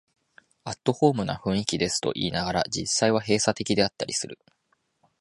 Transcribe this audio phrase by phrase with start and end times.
[0.63, 4.39] アットホームな雰囲気ですと言いながら、実際は閉鎖的だったりする